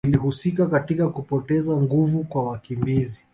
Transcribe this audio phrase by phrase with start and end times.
[0.07, 3.27] zilihusika katika kupoteza nguvu kwa wakimbizi